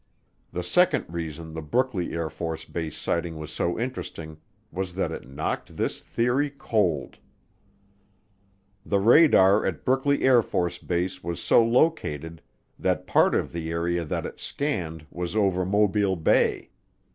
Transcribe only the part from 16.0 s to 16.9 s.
Bay.